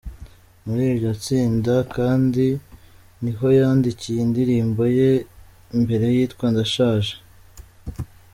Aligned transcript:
Muri 0.65 0.83
iryo 0.93 1.11
tsinda 1.23 1.75
kandi 1.95 2.45
niho 3.23 3.47
yandikiye 3.59 4.19
indirimbo 4.25 4.81
ye 4.97 5.11
ya 5.23 5.73
mbere 5.83 6.05
yitwa 6.15 6.45
“Ndashaje”. 6.53 7.13